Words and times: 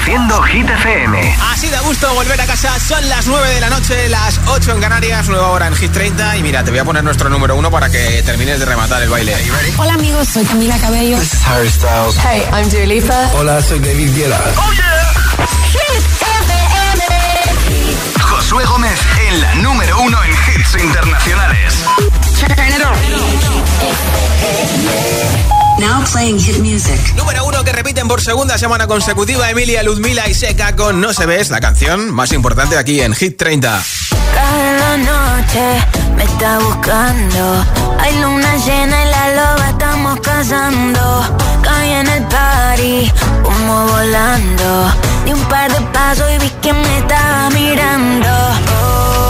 Reproduciendo 0.00 0.42
Hit 0.42 0.68
FM. 0.68 1.36
Así 1.52 1.68
de 1.68 1.78
gusto 1.80 2.12
volver 2.14 2.40
a 2.40 2.46
casa. 2.46 2.78
Son 2.80 3.06
las 3.08 3.26
9 3.26 3.54
de 3.54 3.60
la 3.60 3.68
noche, 3.68 4.08
las 4.08 4.40
8 4.46 4.72
en 4.72 4.80
Canarias, 4.80 5.28
nueva 5.28 5.48
hora 5.48 5.66
en 5.66 5.76
Hit 5.76 5.92
30. 5.92 6.38
Y 6.38 6.42
mira, 6.42 6.64
te 6.64 6.70
voy 6.70 6.80
a 6.80 6.84
poner 6.84 7.04
nuestro 7.04 7.28
número 7.28 7.54
uno 7.54 7.70
para 7.70 7.90
que 7.90 8.22
termines 8.22 8.58
de 8.60 8.64
rematar 8.64 9.02
el 9.02 9.10
baile. 9.10 9.36
Hola 9.76 9.94
amigos, 9.94 10.28
soy 10.28 10.44
Camila 10.46 10.78
Cabello. 10.78 11.18
This 11.18 11.34
is 11.34 11.46
Harry 11.46 11.68
Styles. 11.68 12.16
Hey, 12.16 12.42
I'm 12.52 12.70
Dua 12.70 12.86
Lipa. 12.86 13.30
Hola, 13.34 13.60
soy 13.62 13.78
David 13.78 14.16
Guetta. 14.16 14.40
Oh 14.56 14.72
yeah. 14.72 15.12
Hit 15.70 16.04
FM. 16.22 16.54
Josué 18.22 18.64
Gómez 18.64 18.98
en 19.28 19.40
la 19.40 19.54
número 19.56 20.00
uno 20.00 20.18
en 20.24 20.30
hits 20.30 20.82
internacionales. 20.82 21.74
Now 25.80 26.04
playing 26.12 26.38
hit 26.38 26.58
music. 26.58 27.00
Número 27.16 27.42
uno 27.46 27.64
que 27.64 27.72
repiten 27.72 28.06
por 28.06 28.20
segunda 28.20 28.58
semana 28.58 28.86
consecutiva 28.86 29.48
Emilia, 29.48 29.82
Luzmila 29.82 30.28
y 30.28 30.34
Seca 30.34 30.76
con 30.76 31.00
No 31.00 31.14
se 31.14 31.24
ves, 31.24 31.48
la 31.48 31.60
canción 31.60 32.10
más 32.10 32.32
importante 32.32 32.76
aquí 32.76 33.00
en 33.00 33.14
Hit 33.14 33.38
30. 33.38 33.82
Cada 34.34 34.96
noche 34.98 35.86
me 36.16 36.24
está 36.24 36.58
buscando. 36.58 37.64
Hay 37.98 38.14
luna 38.20 38.56
llena 38.58 39.02
y 39.04 39.10
la 39.10 39.34
loba 39.36 39.70
estamos 39.70 40.20
cazando. 40.20 41.38
Caí 41.62 41.92
en 41.92 42.08
el 42.08 42.24
party, 42.24 43.12
como 43.42 43.86
volando. 43.86 44.92
Di 45.24 45.32
un 45.32 45.44
par 45.48 45.72
de 45.72 45.80
pasos 45.92 46.26
y 46.30 46.38
vi 46.44 46.50
que 46.60 46.74
me 46.74 46.98
estaba 46.98 47.48
mirando. 47.50 48.28
Oh, 48.28 49.10
te 49.10 49.29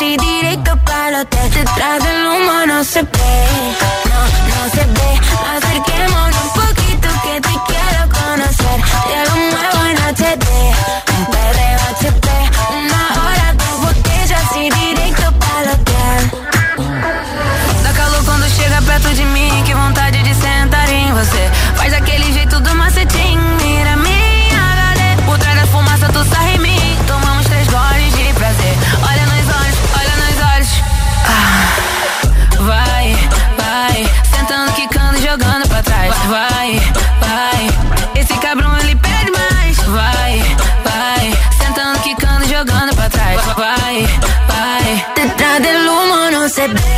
y 0.00 0.16
directo 0.16 0.76
para 0.84 1.22
hotel. 1.22 1.50
Detrás 1.50 2.02
del 2.04 2.26
humo 2.26 2.66
no 2.66 2.84
se 2.84 3.02
ve. 3.02 3.34
No, 4.10 4.20
no 4.50 4.60
se 4.74 4.84
ve. 4.96 5.10
Acerquémonos 5.56 6.44
un 6.44 6.50
poquito 6.62 7.08
que 7.24 7.40
te 7.40 7.54
quiero 7.68 8.02
conocer. 8.20 8.78
Te 9.08 9.18
lo 9.28 9.36
muevo 9.52 9.80
en 9.90 9.96
HD. 10.14 10.46
Un 11.18 11.24
perreo 11.34 11.78
HP, 11.92 12.28
una 12.80 13.02
hora, 13.22 13.54
dos 13.54 13.80
botellas 13.86 14.56
y 14.56 14.70
directo 14.70 15.32
para 15.42 15.72
hotel. 15.72 16.20
Dá 17.82 17.92
calor 17.92 18.24
quando 18.24 18.46
chega 18.50 18.80
perto 18.82 19.08
de 19.08 19.24
mim, 19.24 19.64
que 19.64 19.74
vontade 19.74 20.22
de 20.22 20.34
sentar 20.34 20.88
em 20.90 21.12
você. 21.12 21.50
Faz 21.76 21.92
aquele 21.94 22.32
jeito 22.32 22.47
Vai, 36.28 36.78
vai, 37.20 38.20
esse 38.20 38.34
cabrão 38.38 38.76
ele 38.80 38.94
pede 38.96 39.30
mais. 39.30 39.78
Vai, 39.78 40.56
vai, 40.84 41.38
sentando, 41.58 41.98
quicando, 42.00 42.46
jogando 42.46 42.94
pra 42.94 43.08
trás. 43.08 43.40
Vai, 43.56 44.06
vai. 44.46 45.06
Detrás 45.16 45.62
del 45.62 45.88
humo 45.88 46.30
no 46.30 46.46
se 46.50 46.68
ve, 46.68 46.97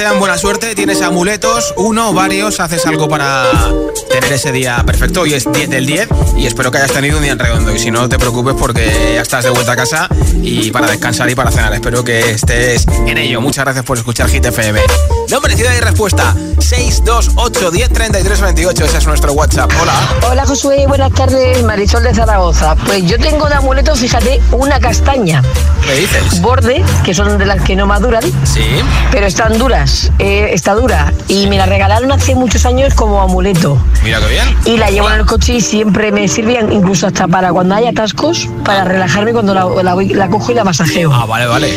te 0.00 0.04
dan 0.04 0.18
buena 0.18 0.38
suerte, 0.38 0.74
tienes 0.74 1.02
amuletos, 1.02 1.74
uno, 1.76 2.14
varios, 2.14 2.58
haces 2.58 2.86
algo 2.86 3.06
para 3.06 3.44
tener 4.08 4.32
ese 4.32 4.50
día 4.50 4.82
perfecto. 4.86 5.20
Hoy 5.20 5.34
es 5.34 5.44
10 5.52 5.68
del 5.68 5.84
10 5.84 6.08
y 6.38 6.46
espero 6.46 6.70
que 6.70 6.78
hayas 6.78 6.92
tenido 6.92 7.18
un 7.18 7.22
día 7.22 7.32
en 7.32 7.38
redondo. 7.38 7.74
Y 7.74 7.78
si 7.78 7.90
no, 7.90 8.08
te 8.08 8.18
preocupes 8.18 8.54
porque 8.58 9.12
ya 9.14 9.20
estás 9.20 9.44
de 9.44 9.50
vuelta 9.50 9.72
a 9.72 9.76
casa 9.76 10.08
y 10.42 10.70
para 10.70 10.86
descansar 10.86 11.28
y 11.28 11.34
para 11.34 11.50
cenar. 11.50 11.74
Espero 11.74 12.02
que 12.02 12.30
estés 12.30 12.86
en 13.06 13.18
ello. 13.18 13.42
Muchas 13.42 13.62
gracias 13.66 13.84
por 13.84 13.98
escuchar 13.98 14.30
Hit 14.30 14.46
FM. 14.46 14.80
Nombre, 15.28 15.54
ciudad 15.54 15.74
y 15.76 15.80
respuesta: 15.80 16.34
628 16.58 17.70
10 17.70 17.92
33 17.92 18.40
28. 18.40 18.84
Ese 18.86 18.98
es 18.98 19.06
nuestro 19.06 19.34
WhatsApp. 19.34 19.70
Hola. 19.82 20.16
Hola, 20.30 20.46
Josué. 20.46 20.86
Buenas 20.86 21.12
tardes, 21.12 21.62
Marisol 21.62 22.04
de 22.04 22.14
Zaragoza. 22.14 22.74
Pues 22.86 23.04
yo 23.04 23.18
tengo 23.18 23.50
de 23.50 23.56
amuleto, 23.56 23.94
fíjate, 23.94 24.40
una 24.52 24.80
castaña. 24.80 25.42
¿Qué 25.84 25.94
dices? 25.94 26.40
Borde, 26.40 26.82
que 27.04 27.12
son 27.12 27.36
de 27.36 27.44
las 27.44 27.62
que 27.64 27.76
no 27.76 27.86
maduran. 27.86 28.22
Sí. 28.44 28.64
Pero 29.10 29.26
están 29.26 29.58
duras 29.58 29.89
eh, 30.18 30.50
está 30.52 30.74
dura. 30.74 31.12
Y 31.28 31.46
me 31.46 31.56
la 31.56 31.66
regalaron 31.66 32.10
hace 32.12 32.34
muchos 32.34 32.66
años 32.66 32.94
como 32.94 33.20
amuleto. 33.20 33.78
Mira 34.04 34.18
qué 34.20 34.26
bien. 34.26 34.56
Y 34.64 34.76
la 34.76 34.90
llevo 34.90 35.08
en 35.10 35.20
el 35.20 35.26
coche 35.26 35.54
y 35.54 35.60
siempre 35.60 36.12
me 36.12 36.28
sirvían, 36.28 36.72
incluso 36.72 37.06
hasta 37.06 37.26
para 37.28 37.52
cuando 37.52 37.74
hay 37.74 37.86
atascos, 37.86 38.48
para 38.64 38.84
relajarme 38.84 39.32
cuando 39.32 39.54
la, 39.54 39.64
la 39.82 39.94
voy- 39.94 40.14
la 40.14 40.28
cojo 40.28 40.52
y 40.52 40.54
la 40.54 40.64
masajeo. 40.64 41.12
Ah, 41.12 41.26
vale, 41.26 41.46
vale. 41.46 41.68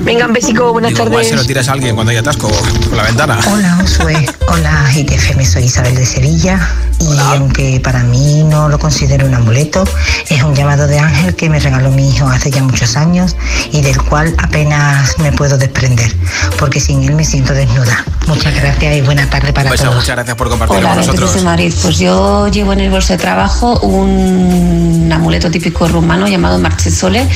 Venga, 0.00 0.26
un 0.26 0.32
besico, 0.32 0.72
buenas 0.72 0.90
Digo, 0.92 1.04
igual 1.06 1.24
se 1.24 1.30
lo 1.30 1.36
tardes. 1.36 1.46
tiras 1.48 1.68
a 1.68 1.72
alguien 1.72 1.94
cuando 1.94 2.10
hay 2.10 2.16
atasco 2.18 2.48
por 2.48 2.96
la 2.96 3.02
ventana. 3.04 3.38
Hola, 3.52 3.78
Josué. 3.80 4.26
Hola, 4.48 4.84
GTFM. 4.92 5.44
Soy 5.44 5.64
Isabel 5.64 5.94
de 5.94 6.06
Sevilla. 6.06 6.68
Y 7.00 7.18
aunque 7.18 7.80
para 7.80 8.02
mí 8.04 8.44
no 8.44 8.68
lo 8.68 8.78
considero 8.78 9.26
un 9.26 9.34
amuleto, 9.34 9.84
es 10.28 10.42
un 10.42 10.54
llamado 10.54 10.86
de 10.86 10.98
ángel 11.00 11.34
que 11.34 11.50
me 11.50 11.58
regaló 11.60 11.90
mi 11.90 12.08
hijo 12.08 12.26
hace 12.28 12.50
ya 12.50 12.62
muchos 12.62 12.96
años 12.96 13.36
y 13.72 13.82
del 13.82 14.00
cual 14.02 14.34
apenas 14.38 15.18
me 15.18 15.32
puedo 15.32 15.58
desprender, 15.58 16.14
porque 16.58 16.80
sin 16.80 17.02
él 17.02 17.14
me 17.14 17.24
siento 17.24 17.43
desnuda. 17.52 18.04
Muchas 18.26 18.54
gracias 18.54 18.96
y 18.96 19.00
buena 19.02 19.28
tarde 19.28 19.52
para 19.52 19.68
Pues 19.68 19.82
todos. 19.82 19.96
muchas 19.96 20.16
gracias 20.16 20.34
por 20.36 20.48
compartirlo 20.48 20.78
Hola, 20.80 20.88
con 20.94 20.96
Beatriz 21.00 21.20
nosotros. 21.20 21.34
de 21.34 21.42
Madrid. 21.50 21.74
Pues 21.82 21.98
yo 21.98 22.48
llevo 22.48 22.72
en 22.72 22.80
el 22.80 22.90
bolso 22.90 23.12
de 23.12 23.18
trabajo 23.18 23.78
un 23.80 25.10
amuleto 25.12 25.50
típico 25.50 25.86
rumano 25.88 26.26
llamado 26.26 26.58
marchesole, 26.58 27.28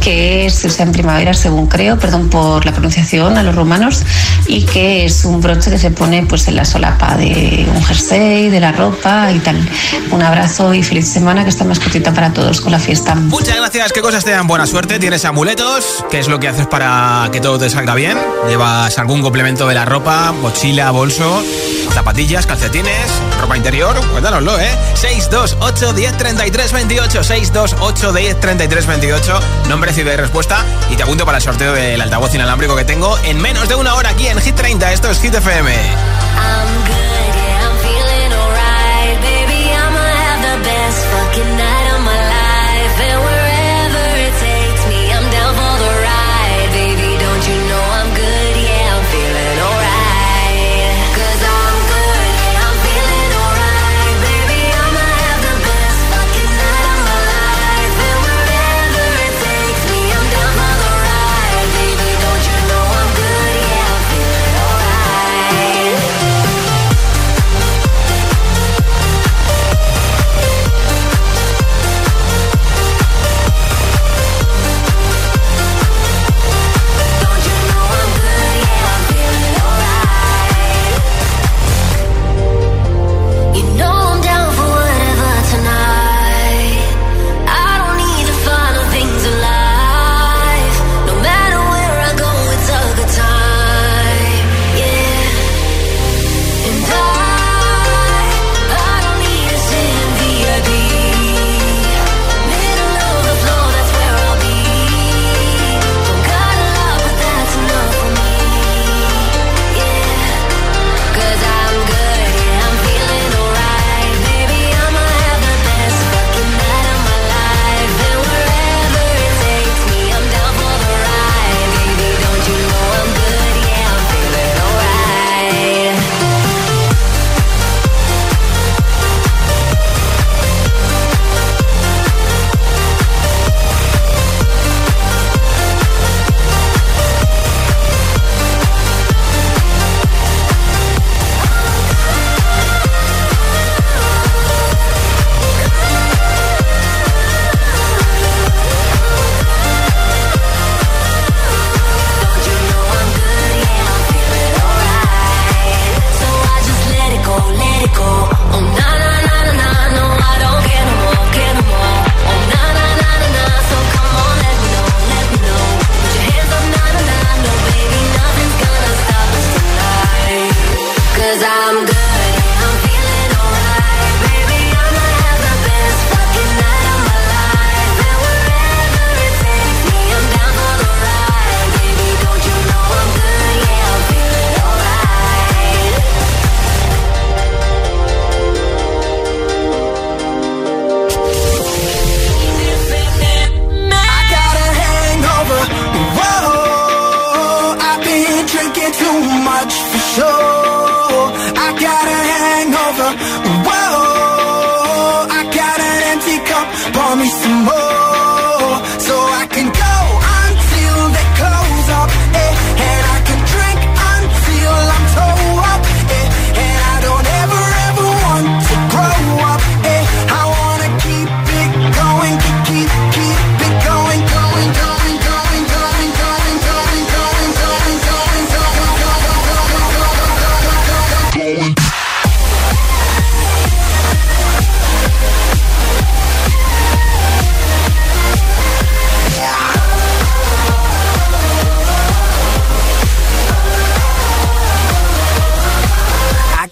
que 0.00 0.48
se 0.48 0.68
usa 0.68 0.84
en 0.86 0.92
primavera, 0.92 1.34
según 1.34 1.66
creo, 1.66 1.98
perdón 1.98 2.30
por 2.30 2.64
la 2.64 2.72
pronunciación 2.72 3.36
a 3.36 3.42
los 3.42 3.54
rumanos, 3.54 4.02
y 4.46 4.62
que 4.64 5.04
es 5.04 5.26
un 5.26 5.42
broche 5.42 5.70
que 5.70 5.78
se 5.78 5.90
pone 5.90 6.24
pues 6.26 6.48
en 6.48 6.56
la 6.56 6.64
solapa 6.64 7.16
de 7.16 7.68
un 7.74 7.84
jersey, 7.84 8.48
de 8.48 8.60
la 8.60 8.72
ropa 8.72 9.30
y 9.32 9.40
tal. 9.40 9.68
Un 10.10 10.22
abrazo 10.22 10.72
y 10.72 10.82
feliz 10.82 11.06
semana, 11.06 11.42
que 11.44 11.50
está 11.50 11.64
más 11.64 11.78
cortita 11.80 12.14
para 12.14 12.32
todos 12.32 12.62
con 12.62 12.72
la 12.72 12.78
fiesta. 12.78 13.14
Muchas 13.14 13.56
gracias, 13.56 13.92
qué 13.92 14.00
cosas 14.00 14.24
te 14.24 14.30
dan 14.30 14.46
buena 14.46 14.66
suerte. 14.66 14.98
Tienes 14.98 15.26
amuletos, 15.26 16.02
¿qué 16.10 16.18
es 16.20 16.28
lo 16.28 16.40
que 16.40 16.48
haces 16.48 16.66
para 16.66 17.28
que 17.30 17.40
todo 17.40 17.58
te 17.58 17.68
salga 17.68 17.94
bien? 17.94 18.16
¿Llevas 18.48 18.98
algún 18.98 19.20
complemento 19.20 19.49
de 19.50 19.74
la 19.74 19.84
ropa, 19.84 20.30
mochila, 20.30 20.92
bolso, 20.92 21.42
zapatillas, 21.92 22.46
calcetines, 22.46 23.10
ropa 23.40 23.56
interior? 23.56 23.96
Cuéntanoslo, 24.12 24.56
¿eh? 24.60 24.70
628 24.94 25.92
10 25.92 26.16
33 26.16 26.72
28 26.72 27.24
628 27.24 28.12
10 28.12 28.40
33 28.40 28.86
28 28.86 29.40
Nombre, 29.68 29.92
ciudad 29.92 30.12
y 30.12 30.16
respuesta 30.16 30.64
y 30.88 30.94
te 30.94 31.02
apunto 31.02 31.26
para 31.26 31.38
el 31.38 31.42
sorteo 31.42 31.72
del 31.72 32.00
altavoz 32.00 32.32
inalámbrico 32.32 32.76
que 32.76 32.84
tengo 32.84 33.18
en 33.24 33.40
menos 33.42 33.68
de 33.68 33.74
una 33.74 33.94
hora 33.94 34.10
aquí 34.10 34.28
en 34.28 34.40
Hit 34.40 34.54
30. 34.54 34.92
Esto 34.92 35.10
es 35.10 35.20
Hit 35.20 35.34
FM. 35.34 35.72
I'm 35.72 36.86
good, 36.86 37.09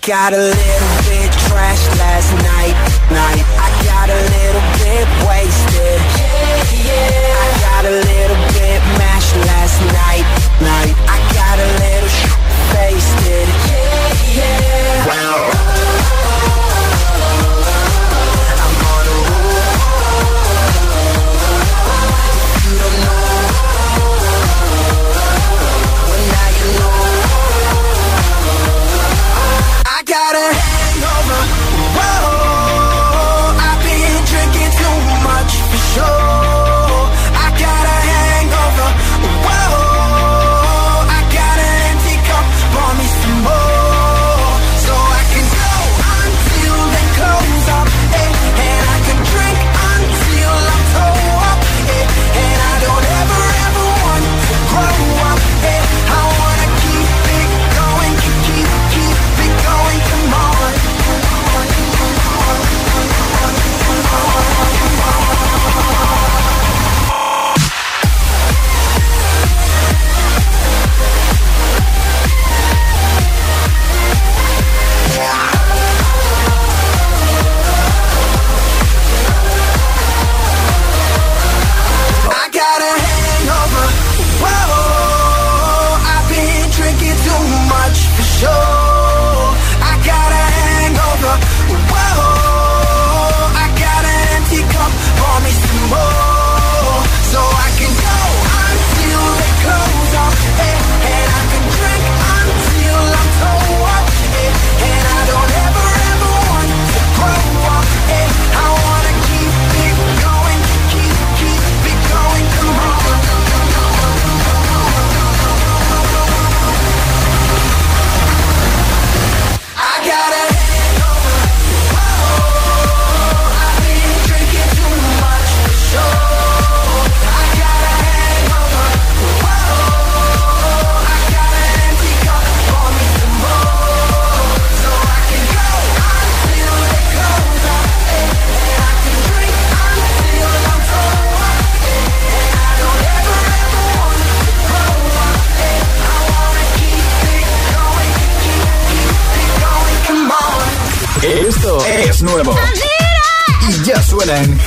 got 0.09 0.33
a 0.33 0.39
little 0.39 0.95
bit 1.05 1.31
trashed 1.33 1.99
last 1.99 2.33
night, 2.41 2.73
night. 3.13 3.45
I 3.61 3.69
got 3.85 4.09
a 4.09 4.17
little 4.17 4.65
bit 4.81 5.07
wasted. 5.29 6.01
Yeah, 6.81 7.45
I 7.45 7.61
got 7.61 7.85
a 7.85 7.91
little 7.91 8.37
bit 8.55 8.58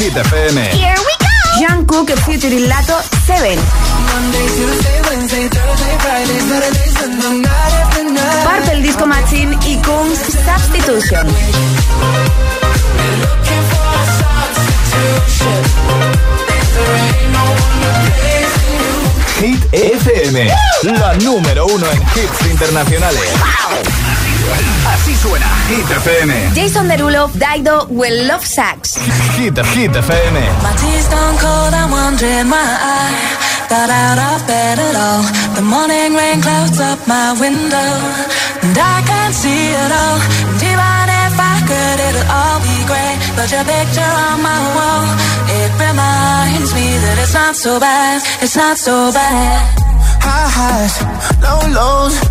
Hit 0.01 0.13
FM. 0.13 0.57
Here 0.73 0.97
we 0.97 1.13
go. 1.21 1.29
Jungkook 1.61 2.09
featuring 2.25 2.65
Lato 2.67 2.97
7. 3.27 3.59
Purple 8.43 8.81
Disco 8.81 9.05
Machine 9.05 9.55
y 9.67 9.77
Kungs 9.77 10.17
Substitution. 10.17 11.27
Hit 19.39 19.73
FM, 19.73 20.47
la 20.83 21.13
número 21.15 21.65
uno 21.65 21.85
en 21.91 22.01
hits 22.01 22.51
internacionales. 22.51 23.21
Así 25.11 25.27
suena 25.27 25.45
Hit 25.67 25.89
FM. 25.91 26.53
Jason 26.53 26.87
Derulo, 26.87 27.29
Daido, 27.33 27.85
Will 27.89 28.27
Love 28.27 28.45
Sax. 28.45 28.95
Hit, 29.37 29.57
Hit 29.75 29.91
FM. 29.91 30.35
My 30.63 30.71
tea's 30.79 31.03
stone 31.03 31.37
cold, 31.37 31.73
I'm 31.73 31.91
wondering 31.91 32.47
why 32.49 32.63
I 32.63 33.11
got 33.67 33.89
out 33.89 34.19
of 34.19 34.47
bed 34.47 34.79
at 34.79 34.95
all. 34.95 35.23
The 35.55 35.63
morning 35.63 36.15
rain 36.15 36.41
clouds 36.41 36.79
up 36.79 36.99
my 37.07 37.35
window, 37.41 37.91
and 38.63 38.77
I 38.77 39.03
can't 39.03 39.35
see 39.35 39.75
it 39.83 39.91
all. 39.91 40.19
And 40.47 40.63
even 40.63 41.05
if 41.27 41.35
I 41.35 41.55
could, 41.67 41.99
it'll 42.07 42.31
all 42.31 42.59
be 42.63 42.77
great. 42.87 43.17
But 43.35 43.51
your 43.51 43.65
picture 43.67 44.13
on 44.31 44.39
my 44.41 44.61
wall, 44.75 45.03
it 45.59 45.71
reminds 45.75 46.71
me 46.73 46.87
that 47.03 47.19
it's 47.19 47.33
not 47.33 47.55
so 47.57 47.79
bad, 47.81 48.23
it's 48.41 48.55
not 48.55 48.77
so 48.77 49.11
bad. 49.11 49.59
High 50.23 50.47
highs, 50.55 50.95
low 51.43 51.59
lows. 51.75 52.30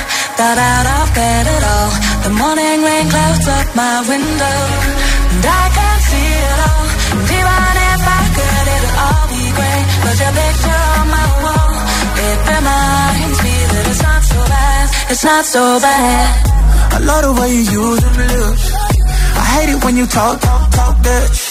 got 0.41 0.57
out 0.57 0.87
of 0.97 1.07
bed 1.13 1.45
at 1.55 1.63
all. 1.73 1.91
The 2.25 2.33
morning 2.41 2.77
rain 2.87 3.05
clouds 3.13 3.47
up 3.57 3.67
my 3.83 3.97
window, 4.11 4.59
and 5.33 5.43
I 5.61 5.65
can't 5.77 6.03
see 6.09 6.29
it 6.49 6.59
all. 6.69 6.85
Even 7.37 7.73
if 7.93 8.01
I 8.19 8.21
could, 8.35 8.65
it'll 8.75 8.97
all 9.05 9.25
be 9.33 9.43
great. 9.57 9.85
But 10.03 10.15
your 10.21 10.33
picture 10.41 10.83
on 10.97 11.07
my 11.17 11.27
wall, 11.43 11.73
it 12.27 12.39
reminds 12.53 13.37
me 13.45 13.55
that 13.71 13.83
it's 13.91 14.03
not 14.09 14.21
so 14.31 14.39
bad, 14.53 14.85
it's 15.11 15.25
not 15.31 15.43
so 15.55 15.63
bad. 15.87 16.29
I 16.95 16.97
love 17.09 17.23
the 17.27 17.33
way 17.39 17.49
you 17.57 17.63
use 17.81 18.01
them 18.05 18.17
lips. 18.31 18.65
I 19.41 19.43
hate 19.53 19.69
it 19.73 19.79
when 19.85 19.95
you 19.99 20.05
talk, 20.07 20.35
talk, 20.47 20.63
talk 20.77 20.95
that 21.07 21.50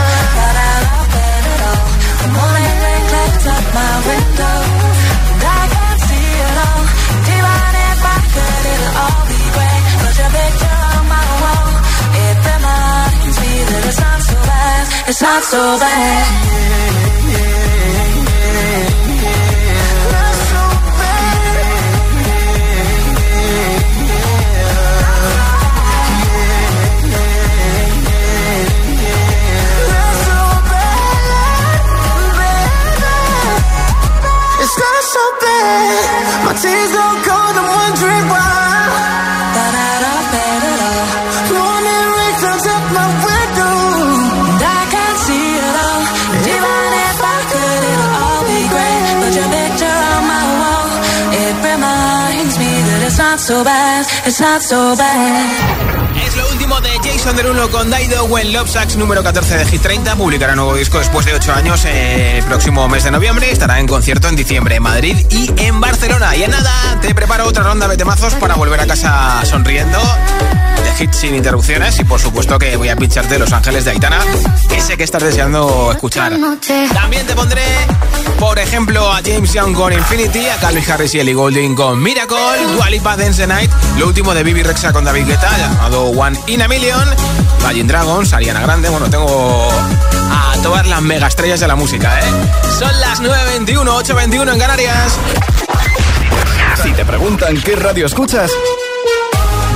up 3.47 3.65
my 3.73 3.93
window, 4.07 4.57
and 5.31 5.41
I 5.41 5.61
can't 5.73 6.01
see 6.07 6.29
all. 6.67 6.83
If 7.91 8.01
I 8.05 8.19
could, 8.33 8.63
it'll 8.71 9.01
all 9.03 9.21
be. 9.29 9.41
But 10.01 10.13
your 10.19 10.31
picture 10.37 10.79
on 10.93 11.03
my 11.09 11.25
wall, 11.41 11.67
that 13.69 13.83
it's 13.89 13.99
not 13.99 14.21
so 14.29 14.35
bad, 14.51 14.83
it's 15.09 15.21
not 15.21 15.43
so 15.43 15.61
bad. 15.79 16.51
It's 18.11 18.20
But 49.31 49.39
your 49.39 49.47
my 50.27 50.43
wall, 50.59 50.89
it 51.31 51.55
reminds 51.63 52.59
me 52.59 52.71
that 52.87 53.01
it's 53.07 53.17
not 53.17 53.39
so 53.39 53.63
bad, 53.63 54.05
it's 54.25 54.41
not 54.41 54.61
so 54.61 54.95
bad. 54.97 55.47
Es 56.25 56.35
lo 56.35 56.49
último 56.51 56.81
de 56.81 56.90
Jason 57.21 57.35
Derulo 57.35 57.69
con 57.69 57.87
Daido 57.91 58.23
When 58.25 58.51
Love 58.51 58.67
Sax 58.67 58.95
número 58.95 59.21
14 59.21 59.59
de 59.59 59.65
Hit 59.67 59.83
30. 59.83 60.15
Publicará 60.15 60.55
nuevo 60.55 60.73
disco 60.73 60.97
después 60.97 61.23
de 61.23 61.35
8 61.35 61.53
años 61.53 61.85
el 61.85 62.43
próximo 62.45 62.89
mes 62.89 63.03
de 63.03 63.11
noviembre. 63.11 63.51
Estará 63.51 63.79
en 63.79 63.85
concierto 63.85 64.27
en 64.27 64.35
diciembre 64.35 64.77
en 64.77 64.81
Madrid 64.81 65.15
y 65.29 65.51
en 65.61 65.79
Barcelona. 65.79 66.35
Y 66.35 66.41
en 66.41 66.49
nada, 66.49 66.99
te 66.99 67.13
preparo 67.13 67.45
otra 67.45 67.63
ronda 67.63 67.87
de 67.87 67.95
temazos 67.95 68.33
para 68.33 68.55
volver 68.55 68.79
a 68.79 68.87
casa 68.87 69.39
sonriendo. 69.45 69.99
De 69.99 71.03
hits 71.03 71.17
sin 71.17 71.35
interrupciones. 71.35 71.99
Y 71.99 72.05
por 72.05 72.19
supuesto 72.19 72.57
que 72.57 72.75
voy 72.75 72.89
a 72.89 72.95
pincharte 72.95 73.37
Los 73.37 73.53
Ángeles 73.53 73.85
de 73.85 73.91
Aitana, 73.91 74.19
que 74.67 74.81
sé 74.81 74.97
que 74.97 75.03
estás 75.03 75.21
deseando 75.21 75.91
escuchar. 75.91 76.33
También 76.91 77.27
te 77.27 77.35
pondré, 77.35 77.61
por 78.39 78.57
ejemplo, 78.57 79.11
a 79.11 79.21
James 79.23 79.53
Young 79.53 79.75
con 79.75 79.93
Infinity, 79.93 80.47
a 80.47 80.55
Calvin 80.55 80.83
Harris 80.89 81.13
y 81.13 81.19
Ellie 81.19 81.35
Goulding 81.35 81.75
con 81.75 82.01
Miracle, 82.01 82.37
Dua 82.73 82.89
Lipa 82.89 83.15
Dance 83.15 83.43
the 83.43 83.47
Night, 83.47 83.69
lo 83.99 84.07
último 84.07 84.33
de 84.33 84.43
Bibi 84.43 84.63
Rexa 84.63 84.91
con 84.91 85.05
David 85.05 85.27
Guetta, 85.27 85.55
llamado 85.55 86.05
One 86.05 86.39
in 86.47 86.63
a 86.63 86.67
Million, 86.67 87.10
Imagine 87.59 87.87
Dragons, 87.87 88.33
Ariana 88.33 88.61
Grande, 88.61 88.89
bueno, 88.89 89.09
tengo 89.09 89.69
a 90.31 90.53
todas 90.63 90.87
las 90.87 91.01
mega 91.01 91.27
estrellas 91.27 91.59
de 91.59 91.67
la 91.67 91.75
música, 91.75 92.19
¿eh? 92.19 92.23
Son 92.77 92.99
las 92.99 93.21
9.21, 93.21 93.85
8.21 93.85 94.53
en 94.53 94.59
Canarias. 94.59 95.17
Si 96.81 96.91
te 96.93 97.05
preguntan 97.05 97.61
qué 97.61 97.75
radio 97.75 98.05
escuchas, 98.05 98.51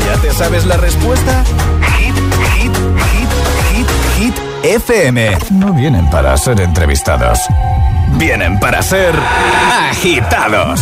¿ya 0.06 0.22
te 0.22 0.34
sabes 0.34 0.66
la 0.66 0.78
respuesta? 0.78 1.44
Hit, 1.98 2.16
hit, 2.56 2.76
hit, 3.12 3.30
hit, 3.72 3.88
hit, 4.18 4.36
FM. 4.64 5.38
No 5.52 5.74
vienen 5.74 6.10
para 6.10 6.36
ser 6.38 6.60
entrevistados, 6.62 7.40
vienen 8.18 8.60
para 8.60 8.82
ser 8.82 9.14
agitados. 9.90 10.82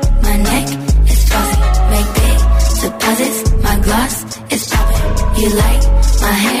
you 5.41 5.49
like 5.55 5.83
my 6.21 6.31
hair? 6.31 6.60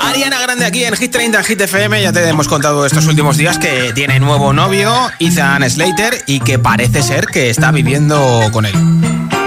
Ariana 0.00 0.40
Grande 0.40 0.64
aquí 0.64 0.84
en 0.84 0.96
Hit 0.96 1.12
30 1.12 1.42
Hit 1.42 1.60
FM. 1.60 2.02
Ya 2.02 2.12
te 2.12 2.26
hemos 2.28 2.48
contado 2.48 2.86
estos 2.86 3.06
últimos 3.06 3.36
días 3.36 3.58
que 3.58 3.92
tiene 3.94 4.18
nuevo 4.20 4.52
novio, 4.52 4.92
Ethan 5.20 5.68
Slater, 5.68 6.22
y 6.26 6.40
que 6.40 6.58
parece 6.58 7.02
ser 7.02 7.26
que 7.26 7.50
está 7.50 7.70
viviendo 7.72 8.48
con 8.52 8.64
él. 8.66 8.74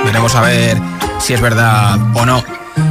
Veremos 0.05 0.35
a 0.35 0.41
ver 0.41 0.77
si 1.19 1.33
es 1.33 1.41
verdad 1.41 1.99
o 2.15 2.25
no. 2.25 2.43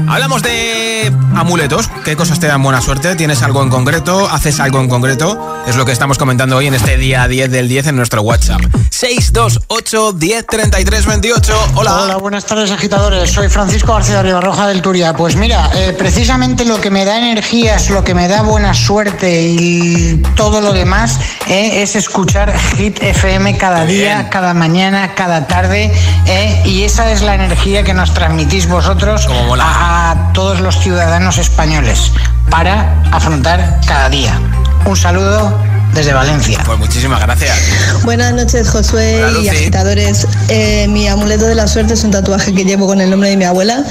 Hablamos 0.09 0.43
de 0.43 1.00
amuletos. 1.35 1.89
¿Qué 2.05 2.17
cosas 2.17 2.41
te 2.41 2.47
dan 2.47 2.63
buena 2.63 2.81
suerte? 2.81 3.15
¿Tienes 3.17 3.43
algo 3.43 3.63
en 3.63 3.69
concreto? 3.71 4.29
¿Haces 4.31 4.61
algo 4.61 4.81
en 4.81 4.89
concreto? 4.89 5.63
Es 5.67 5.77
lo 5.77 5.85
que 5.85 5.93
estamos 5.93 6.19
comentando 6.19 6.57
hoy 6.57 6.67
en 6.67 6.75
este 6.75 6.97
día 6.97 7.27
10 7.27 7.51
del 7.51 7.69
10 7.69 7.89
en 7.89 7.97
nuestro 7.97 8.23
WhatsApp. 8.23 8.61
628 8.91 10.13
10 10.13 10.47
33 10.47 11.07
28. 11.07 11.71
Hola. 11.75 12.03
Hola, 12.03 12.17
buenas 12.17 12.45
tardes, 12.45 12.71
agitadores. 12.71 13.31
Soy 13.31 13.49
Francisco 13.49 13.93
García 13.95 14.23
Ribarroja 14.23 14.67
del 14.69 14.83
Turia. 14.83 15.15
Pues 15.15 15.37
mira, 15.37 15.71
eh, 15.75 15.95
precisamente 15.99 16.65
lo 16.65 16.81
que 16.81 16.91
me 16.91 17.05
da 17.05 17.19
energías, 17.19 17.91
lo 17.91 18.05
que 18.05 18.15
me 18.15 18.29
da 18.29 18.43
buena 18.43 18.75
suerte 18.75 19.43
y 19.43 20.23
todo 20.37 20.61
lo 20.61 20.73
demás 20.73 21.19
eh, 21.49 21.83
es 21.83 21.97
escuchar 21.97 22.53
Hit 22.77 23.03
FM 23.03 23.57
cada 23.59 23.85
día, 23.85 24.29
cada 24.31 24.55
mañana, 24.55 25.15
cada 25.15 25.47
tarde. 25.47 25.93
eh, 26.27 26.63
y 26.65 26.85
esa 26.85 27.11
es 27.11 27.23
la 27.23 27.35
energía 27.35 27.83
que 27.83 27.95
nos 27.95 28.13
transmitís 28.15 28.69
vosotros 28.69 29.27
a, 29.61 30.11
a 30.11 30.33
todos 30.33 30.61
los 30.61 30.79
ciudadanos 30.79 31.00
españoles 31.39 32.13
para 32.51 33.01
afrontar 33.11 33.81
cada 33.87 34.09
día. 34.11 34.39
Un 34.85 34.97
saludo 34.97 35.53
desde 35.95 36.13
Valencia. 36.13 36.63
Pues 36.65 36.79
muchísimas 36.79 37.21
gracias. 37.21 37.57
Buenas 38.05 38.35
noches, 38.35 38.69
Josué 38.69 39.25
Hola, 39.25 39.39
y 39.41 39.49
agitadores. 39.49 40.27
Eh, 40.49 40.87
mi 40.89 41.09
amuleto 41.09 41.47
de 41.47 41.55
la 41.55 41.67
suerte 41.67 41.95
es 41.95 42.05
un 42.05 42.11
tatuaje 42.11 42.53
que 42.53 42.65
llevo 42.65 42.87
con 42.87 43.01
el 43.01 43.11
nombre 43.11 43.31
de 43.31 43.37
mi 43.37 43.45
abuela 43.45 43.85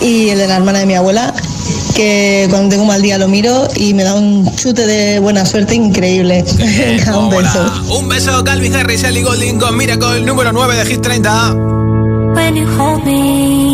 y 0.00 0.30
el 0.30 0.38
de 0.38 0.46
la 0.46 0.56
hermana 0.56 0.80
de 0.80 0.86
mi 0.86 0.94
abuela, 0.94 1.32
que 1.94 2.46
cuando 2.50 2.68
tengo 2.70 2.82
un 2.82 2.88
mal 2.88 3.02
día 3.02 3.18
lo 3.18 3.28
miro 3.28 3.68
y 3.76 3.94
me 3.94 4.04
da 4.04 4.14
un 4.14 4.54
chute 4.56 4.86
de 4.86 5.18
buena 5.20 5.46
suerte 5.46 5.74
increíble. 5.74 6.44
Un 7.14 7.30
beso. 7.30 7.84
Un 7.88 8.08
beso, 8.08 8.44
Calvin 8.44 8.74
Harris, 8.74 9.04
Ellie 9.04 9.22
Golding 9.22 9.58
con 9.58 9.76
Miracle, 9.76 10.20
número 10.20 10.52
9 10.52 10.76
de 10.76 10.86
Hit 10.86 11.02
30. 11.02 11.54
When 12.34 12.56
you 12.56 12.66
hold 12.66 13.04
me, 13.04 13.73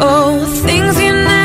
Oh, 0.00 0.46
things 0.64 1.00
you 1.00 1.12
never 1.12 1.37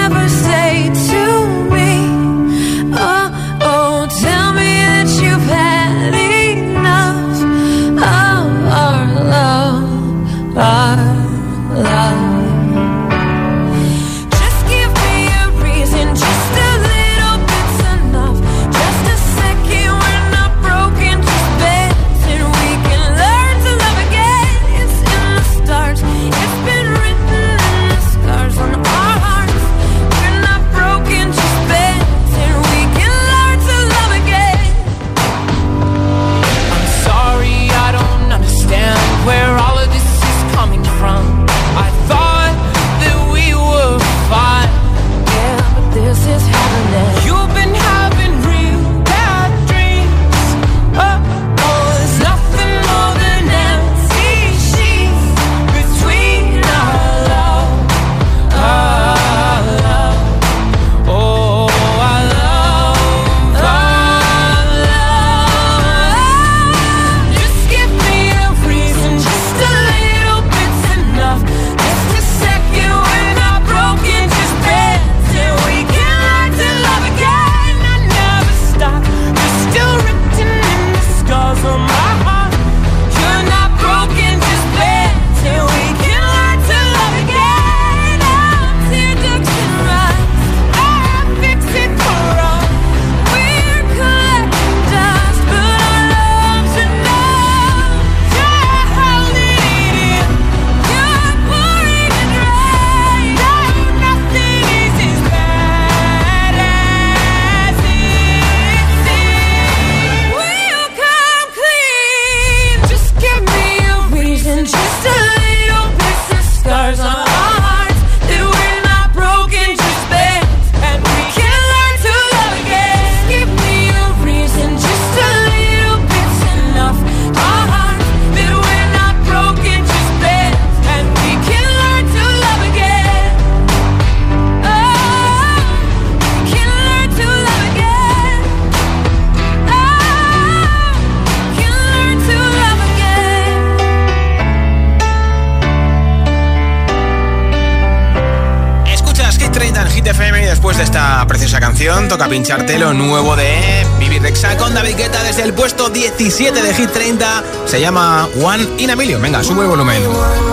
escucharte 152.53 152.77
nuevo 152.93 153.35
de 153.35 153.83
Vivi 153.97 154.19
Rexa 154.19 154.55
con 154.57 154.73
David 154.75 154.95
Guetta 154.95 155.23
desde 155.23 155.41
el 155.41 155.53
puesto 155.53 155.89
17 155.89 156.61
de 156.61 156.73
Hit 156.75 156.91
30. 156.91 157.43
Se 157.65 157.81
llama 157.81 158.27
One 158.43 158.67
in 158.77 158.91
a 158.91 158.95
Million. 158.95 159.21
Venga, 159.21 159.43
sube 159.43 159.63
el 159.63 159.69
volumen. 159.69 160.52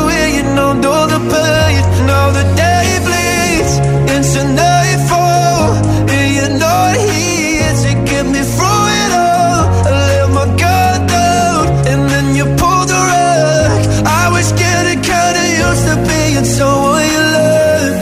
pain. 1.31 1.81
Now 2.07 2.27
the 2.37 2.45
day 2.55 2.87
bleeds 3.05 3.73
into 4.13 4.41
nightfall, 4.61 5.75
and 6.13 6.27
you're 6.35 6.57
not 6.67 6.93
here 7.09 7.73
to 7.83 7.91
get 8.09 8.25
me 8.25 8.41
through 8.55 8.85
it 9.01 9.11
all. 9.25 9.61
I 9.87 9.91
let 10.09 10.27
my 10.37 10.47
guard 10.61 11.01
down, 11.07 11.61
and 11.91 12.01
then 12.11 12.25
you 12.37 12.45
pulled 12.59 12.87
the 12.93 13.01
rug. 13.11 13.79
I 14.21 14.25
was 14.35 14.47
getting 14.63 15.01
kinda 15.11 15.43
used 15.65 15.85
to 15.89 15.95
being 16.09 16.45
someone 16.57 17.05
you 17.15 17.23
love. 17.37 17.95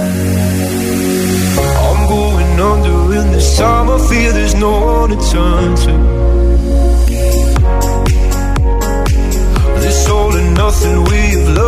I'm 1.86 2.02
going 2.16 2.52
under 2.72 3.00
in 3.20 3.28
this 3.36 3.50
time. 3.58 3.88
I 3.90 3.98
fear 4.10 4.32
there's 4.38 4.56
no 4.56 4.72
one 5.02 5.10
to 5.14 5.20
turn 5.32 5.70
to. 5.84 5.94
This 9.84 10.10
all 10.10 10.36
or 10.36 10.48
nothing 10.64 10.98
we 11.10 11.29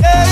Yeah. 0.00 0.31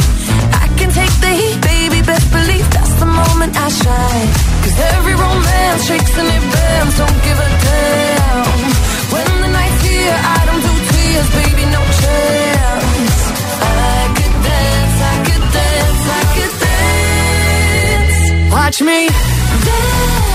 Baby, 1.31 2.01
best 2.01 2.29
believe 2.31 2.67
that's 2.71 2.93
the 2.99 3.05
moment 3.05 3.55
I 3.55 3.69
shine. 3.69 4.29
Cause 4.63 4.77
every 4.95 5.15
romance 5.15 5.85
shakes 5.87 6.17
and 6.17 6.27
it 6.27 6.43
bends 6.53 6.97
Don't 6.97 7.19
give 7.27 7.39
a 7.39 7.49
damn. 7.65 8.47
When 9.13 9.27
the 9.43 9.49
night's 9.57 9.81
here, 9.87 10.17
I 10.35 10.39
don't 10.47 10.63
do 10.67 10.73
tears 10.91 11.29
Baby, 11.39 11.65
no 11.71 11.81
chance. 12.01 13.21
I 13.63 14.03
could 14.17 14.35
dance, 14.49 14.97
I 15.11 15.15
could 15.27 15.45
dance, 15.57 16.03
I 16.19 16.23
could 16.35 16.53
dance. 16.65 18.53
Watch 18.53 18.81
me. 18.81 18.99
Dance. 19.07 20.30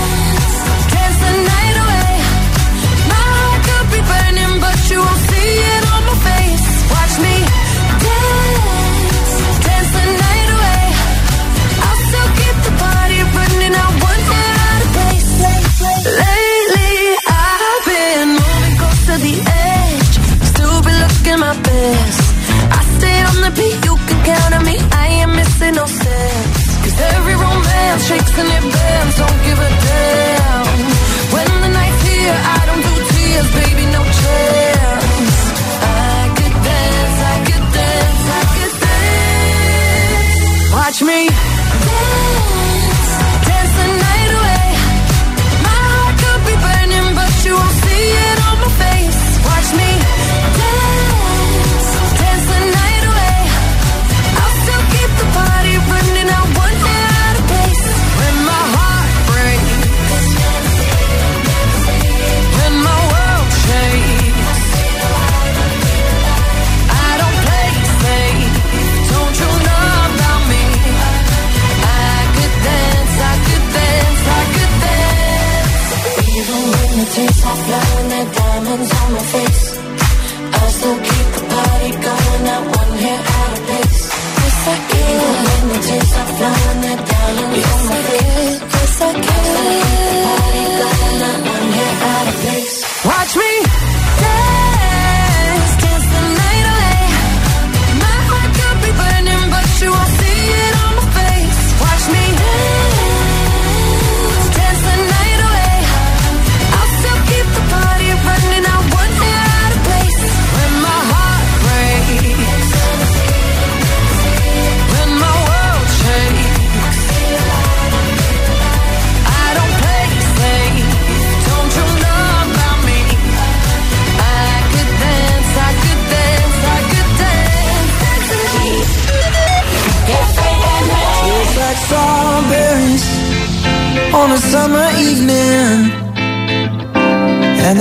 my 21.47 21.61
best. 21.61 22.35
I 22.71 22.83
stayed 22.97 23.23
on 23.23 23.41
the 23.41 23.51
beat. 23.55 23.86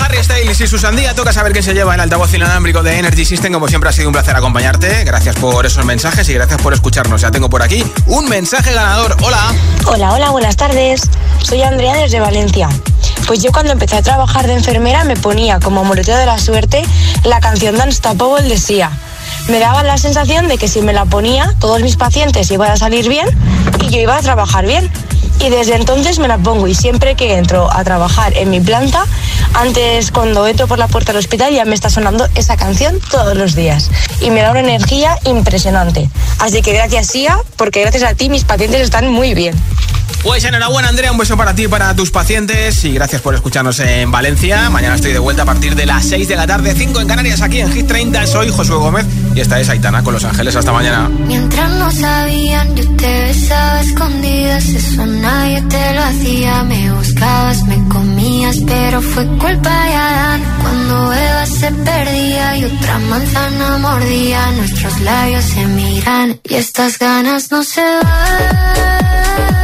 Harry 0.00 0.22
Styles 0.24 0.60
y 0.60 0.66
Susan 0.66 0.96
Díaz. 0.96 1.14
Toca 1.14 1.32
saber 1.32 1.52
quién 1.52 1.62
se 1.62 1.74
lleva 1.74 1.94
el 1.94 2.00
altavoz 2.00 2.32
inalámbrico 2.32 2.82
de 2.82 2.98
Energy 2.98 3.24
System. 3.24 3.52
Como 3.52 3.68
siempre 3.68 3.90
ha 3.90 3.92
sido 3.92 4.08
un 4.08 4.12
placer 4.14 4.34
acompañarte. 4.34 5.04
Gracias 5.04 5.36
por 5.36 5.66
esos 5.66 5.84
mensajes 5.84 6.28
y 6.30 6.34
gracias 6.34 6.60
por 6.62 6.72
escucharnos. 6.72 7.20
Ya 7.20 7.30
tengo 7.30 7.50
por 7.50 7.62
aquí 7.62 7.84
un 8.06 8.28
mensaje 8.28 8.72
ganador. 8.72 9.16
Hola. 9.22 9.54
Hola, 9.86 10.12
hola, 10.12 10.30
buenas 10.30 10.56
tardes. 10.56 11.02
Soy 11.42 11.62
Andrea 11.62 11.94
desde 11.94 12.20
Valencia. 12.20 12.68
Pues 13.26 13.42
yo 13.42 13.52
cuando 13.52 13.72
empecé 13.72 13.96
a 13.96 14.02
trabajar 14.02 14.46
de 14.46 14.54
enfermera 14.54 15.04
me 15.04 15.16
ponía 15.16 15.60
como 15.60 15.80
amuleto 15.80 16.16
de 16.16 16.26
la 16.26 16.38
suerte 16.38 16.82
la 17.24 17.40
canción 17.40 17.76
de 17.76 17.82
Unstoppable 17.84 18.48
de 18.48 18.56
Sia. 18.56 18.90
Me 19.48 19.58
daba 19.58 19.82
la 19.82 19.98
sensación 19.98 20.48
de 20.48 20.56
que 20.56 20.68
si 20.68 20.80
me 20.80 20.94
la 20.94 21.04
ponía, 21.04 21.54
todos 21.58 21.82
mis 21.82 21.96
pacientes 21.96 22.50
iban 22.50 22.70
a 22.70 22.76
salir 22.76 23.08
bien 23.08 23.26
y 23.82 23.90
yo 23.90 24.00
iba 24.00 24.16
a 24.16 24.20
trabajar 24.20 24.66
bien. 24.66 24.90
Y 25.40 25.50
desde 25.50 25.74
entonces 25.74 26.18
me 26.18 26.28
la 26.28 26.38
pongo 26.38 26.66
y 26.68 26.74
siempre 26.74 27.16
que 27.16 27.36
entro 27.36 27.70
a 27.72 27.84
trabajar 27.84 28.36
en 28.36 28.50
mi 28.50 28.60
planta, 28.60 29.04
antes 29.54 30.10
cuando 30.10 30.46
entro 30.46 30.66
por 30.66 30.78
la 30.78 30.88
puerta 30.88 31.12
del 31.12 31.18
hospital 31.18 31.52
ya 31.52 31.64
me 31.64 31.74
está 31.74 31.90
sonando 31.90 32.26
esa 32.34 32.56
canción 32.56 32.98
todos 33.10 33.36
los 33.36 33.54
días. 33.54 33.90
Y 34.20 34.30
me 34.30 34.40
da 34.40 34.50
una 34.50 34.60
energía 34.60 35.18
impresionante. 35.24 36.08
Así 36.38 36.62
que 36.62 36.72
gracias 36.72 37.08
Sia, 37.08 37.38
porque 37.56 37.80
gracias 37.80 38.04
a 38.04 38.14
ti 38.14 38.28
mis 38.28 38.44
pacientes 38.44 38.80
están 38.80 39.10
muy 39.10 39.34
bien. 39.34 39.54
Pues 40.24 40.42
enhorabuena 40.44 40.88
Andrea, 40.88 41.12
un 41.12 41.18
beso 41.18 41.36
para 41.36 41.54
ti 41.54 41.64
y 41.64 41.68
para 41.68 41.94
tus 41.94 42.10
pacientes 42.10 42.82
y 42.84 42.92
gracias 42.94 43.20
por 43.20 43.34
escucharnos 43.34 43.78
en 43.80 44.10
Valencia. 44.10 44.70
Mañana 44.70 44.94
estoy 44.94 45.12
de 45.12 45.18
vuelta 45.18 45.42
a 45.42 45.44
partir 45.44 45.74
de 45.74 45.84
las 45.84 46.06
6 46.06 46.26
de 46.26 46.36
la 46.36 46.46
tarde, 46.46 46.74
5 46.74 46.98
en 47.00 47.06
Canarias, 47.06 47.42
aquí 47.42 47.60
en 47.60 47.70
Hit 47.70 47.86
30. 47.86 48.26
Soy 48.26 48.48
Josué 48.50 48.76
Gómez 48.76 49.04
y 49.34 49.40
esta 49.40 49.58
es 49.60 49.68
Aitana 49.68 50.02
con 50.02 50.14
Los 50.14 50.24
Ángeles. 50.24 50.54
Hasta 50.54 50.72
mañana. 50.72 51.08
Mientras 51.08 51.70
no 51.70 51.90
sabían, 51.90 52.74
yo 52.76 52.96
te 52.96 53.20
besaba 53.22 53.80
escondidas, 53.80 54.64
eso 54.68 55.06
nadie 55.06 55.62
te 55.62 55.94
lo 55.94 56.02
hacía. 56.02 56.62
Me 56.64 56.92
buscabas, 56.92 57.64
me 57.64 57.88
comías, 57.88 58.56
pero 58.66 59.02
fue 59.02 59.26
culpa 59.38 59.84
de 59.86 59.94
Adán. 59.94 60.42
Cuando 60.62 61.12
Eva 61.12 61.46
se 61.46 61.70
perdía 61.72 62.56
y 62.58 62.64
otra 62.64 62.98
manzana 62.98 63.78
mordía, 63.78 64.50
nuestros 64.52 65.00
labios 65.00 65.44
se 65.44 65.66
miran 65.66 66.40
y 66.44 66.54
estas 66.54 66.98
ganas 66.98 67.50
no 67.50 67.64
se 67.64 67.82
van. 67.82 69.63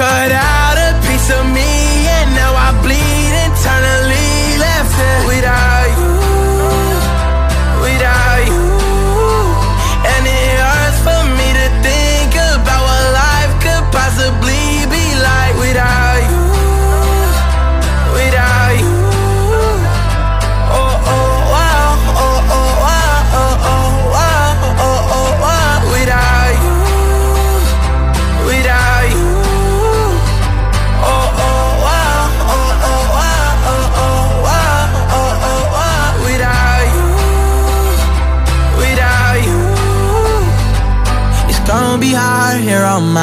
Cut 0.00 0.59